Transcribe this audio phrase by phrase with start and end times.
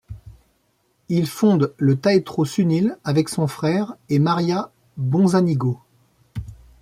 [1.09, 5.79] Il fonde le Teatro Sunil avec son frère et Maria Bonzanigo.